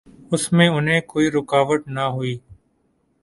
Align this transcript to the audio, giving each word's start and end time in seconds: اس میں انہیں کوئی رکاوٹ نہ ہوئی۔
اس 0.31 0.43
میں 0.53 0.67
انہیں 0.69 1.01
کوئی 1.01 1.29
رکاوٹ 1.31 1.87
نہ 1.87 1.99
ہوئی۔ 1.99 2.37